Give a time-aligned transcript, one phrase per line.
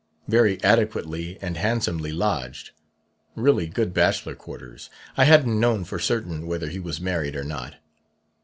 [0.27, 2.71] Very adequately and handsomely lodged.
[3.35, 7.75] Really good bachelor quarters (I hadn't known for certain whether he was married or not).